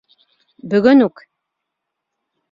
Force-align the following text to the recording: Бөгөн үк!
Бөгөн 0.71 1.03
үк! 1.07 1.21